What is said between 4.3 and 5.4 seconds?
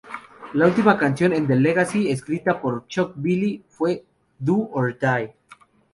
"Do or Die".